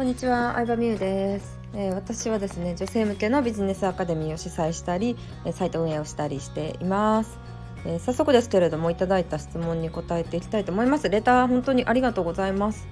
[0.00, 5.14] こんにちは、相葉美優です、えー、私はですね、女性向けのビジネスアカデミーを主催したり、
[5.52, 7.38] サイト運営をしたりしています。
[7.84, 11.10] えー、早速ですけれども、いただいた質問に答えていきたいと思います。
[11.10, 12.88] レター本当にありがとうございます。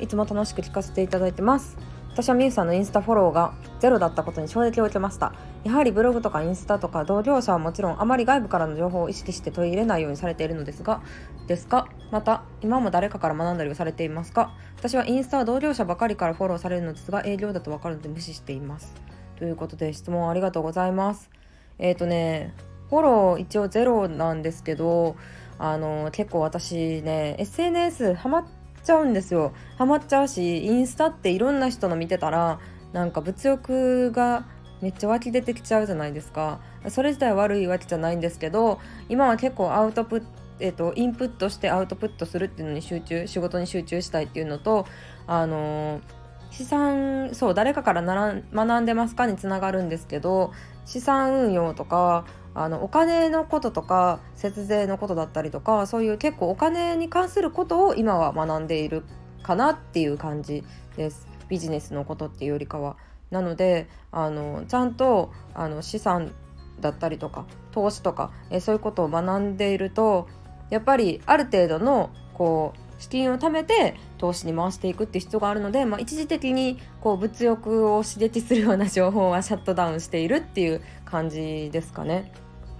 [0.00, 1.78] いつも楽しく聞かせていただいてます。
[2.12, 11.02] 私はみゆさんのインスタフォローがゼロだったことに衝撃を受けましたやはりブログとかインスタとか同業者はもちろんあまり外部からの情報を意識して取り入れないようにされているのですが
[11.48, 11.88] ですか？
[12.10, 18.94] また今も誰かから学んだりをされていますか私はインスタは同業者ばかりからフォローされるのですが営業だと分かるので無視しています。
[19.36, 21.30] ということで質問ありがとうございます。
[21.78, 22.54] えっ、ー、とね
[22.88, 25.16] フォロー一応ゼロなんですけど
[25.58, 28.44] あの結構私ね SNS ハマっ
[28.82, 29.52] ちゃうんですよ。
[29.76, 32.58] ハマっちゃうしインスタっていろんな人の見てたら
[32.92, 34.46] なんか物欲が
[34.80, 36.60] めっちゃ湧き出てきちゃうじゃないですか。
[36.88, 40.26] それ自体悪いわけじゃないんですけど今は結構アウトプット
[40.62, 44.84] えーと、インプットしてアウトプットするっていうのに集中仕事に集中したいっていうのと
[45.26, 46.02] あのー、
[46.50, 49.24] 資産そう誰かから学んでますか？
[49.24, 50.52] につながるんですけど
[50.84, 59.04] 資産運用とかあのお金のこととか節税のことだったりとかそういう結構お金に関することを今は学んでいる
[59.42, 60.62] かなっていう感じ
[60.94, 61.26] です。
[61.48, 62.96] ビジネスのことっていうよりかは。
[63.30, 66.32] なのであのちゃんとあの資産
[66.80, 70.28] だったりとか投資とかえそういうことを学んでいると
[70.70, 82.32] やっぱりある程度のこう資金を貯めて投資に回していくっていう必要があるので、まあ、一時的にこう物欲を刺激するような情報は シャットダウンしているっていう感じですかね。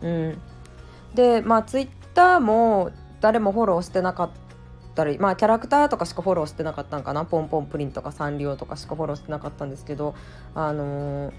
[0.03, 0.39] うん、
[1.15, 2.91] でまあツイッターも
[3.21, 4.31] 誰もフォローしてなかっ
[4.95, 7.25] たりまあキャラクターとかしかフォローしてなかったんかな。
[7.25, 10.15] ポンポンプリンとかサンリオとかしかフォローしてなかったんですけど
[10.55, 11.33] あのー、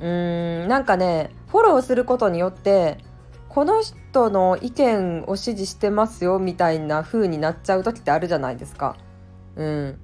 [0.00, 2.98] うーんなんかねフォローすることによって
[3.48, 8.96] この人の意見を支持してますよみたいな風になっちゃう時ってあるじゃないですか。
[9.56, 9.98] うん、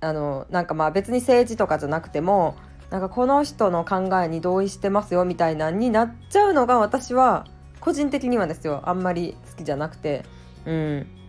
[0.00, 2.54] あのなんかまあ別に政治とかじゃなくても
[2.90, 7.46] なんかこの人の考えに同意してますよみたいなになっちゃうのが私は
[7.80, 10.24] 個人的にはですよあんまり好きじゃなくて。
[10.66, 11.19] うん。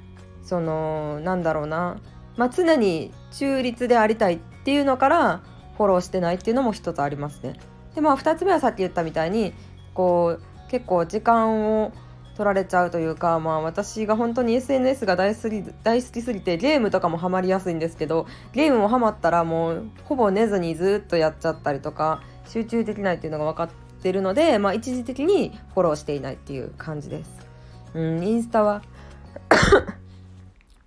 [0.43, 1.97] そのなんだろうな
[2.37, 5.41] まあ常に中立でありたいっていうのから
[5.77, 7.59] フォローしてないっていうのも一つありますね。
[7.95, 9.53] でまあ2つ目はさっき言ったみたいに
[9.93, 11.91] こう結構時間を
[12.35, 23.69] 取られちゃうというか、まあ、私が本当に SNS が大好き大好きすぎてゲームとかもハマりやすいんですけどゲームもハマったらもうほぼ寝ずにずっとやっちゃったりとか集中できないっていうのが分かっ
[24.01, 27.31] てるので、まあ、一時的にフォローしていないっていう感じです。
[27.93, 28.81] うん、インスタは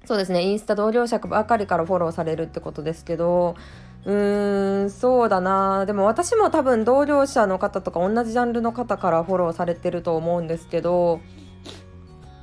[0.06, 0.42] そうですね。
[0.42, 3.56] インスタ同僚者ばかりからフォローされるってことですけど。
[4.06, 5.86] うーんそうだな。
[5.86, 11.20] でも私も多分同僚者の方とか同じジャンルの方からフォローされてると思うんですけど。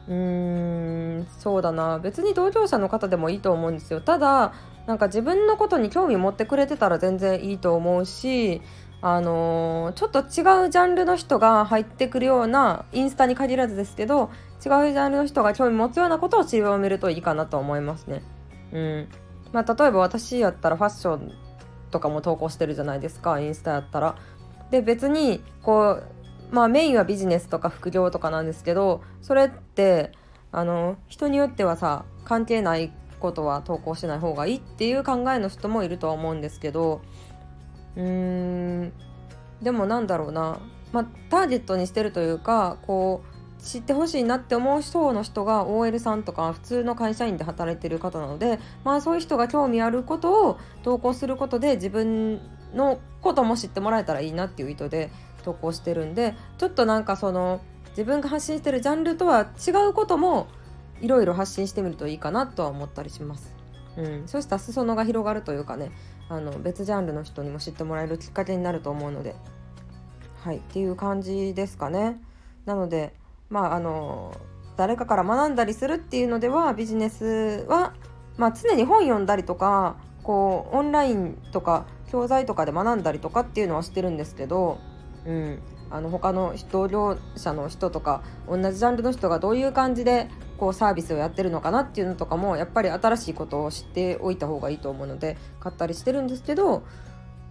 [0.07, 1.99] うーんそうだな。
[1.99, 4.01] 別に同業者の方でもいいと思うんですよ。
[4.01, 4.53] ただ
[4.87, 8.61] なんか自分のことに興味持ってくれてたら全然いいと思うし
[9.01, 14.29] あのー、ちょっと違うジャンルの人が入ってくるようなインスタに限らずですけど
[14.63, 18.21] 違うジャンルの人が興味持つようなことを知りめるといいかなと思いますね。
[18.71, 19.07] うん
[19.51, 21.33] まあ、例えば私やったらファッション
[21.89, 24.15] とかも投稿してるじゃないですかインスタやったら。
[24.69, 26.03] で別にこう
[26.51, 30.11] まあメインはビジネスとか副業とかなんですけどそれって
[30.51, 37.01] あの人によってはさ関係ないことは投稿しない方がいいっていう考えの人もいるとは思うんですけど
[37.95, 38.93] うーん
[39.61, 40.59] でもなんだろうな
[40.91, 43.30] まあターゲットにしてるというかこう
[43.61, 52.41] 知ってほしいなって思う人の人が OL さんとか普通の会社員で働いてる方なのでまあそういう人が興味あることを投稿することで自分
[52.73, 55.11] のことも知ってもらえたらいいなっていう意図で
[55.43, 60.47] 投稿してるんでちょっとなんかその自分が発信してるジャンルとは違うことも
[61.01, 63.55] いろいろ発信してみるといいかなとは思ったりします。
[63.97, 65.91] うん、そしたら裾野が広がるというかね
[66.29, 69.35] あの別ジャンルの人にも知ってもらえるきっかけになると思うので
[70.39, 72.21] はいっていう感じですかね。
[72.65, 73.13] なので
[73.51, 74.35] まああの
[74.77, 77.93] 誰かから学んだりするっていうのではビジネスは、
[78.37, 84.79] まあ、常に本読んだりとかこうオンラインとか教材とかで学んだりとかっていうのはしてるんですけど
[85.25, 85.59] うん、
[85.89, 96.83] あの他の同業者の人とか同じジャンルの人がどういう感じでこうサービスをやってるのかなっていうのとかもやっぱり新しいことを知っておいた方がいいと思うので買ったりしてるんですけど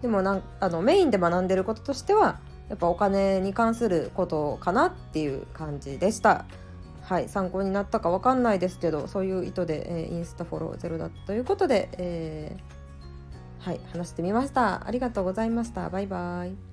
[0.01, 2.39] でもなんあのメインで学んでることとしては
[2.71, 6.45] やっぱお金に関することかなっていう感じでした。
[7.01, 14.87] はい、参考になったか分かんないですけどそういう意図で、えー、インスタフォローゼロだということで、えー、はい話してみました。
[14.87, 15.89] ありがとうございました。
[15.89, 16.70] バイバイ。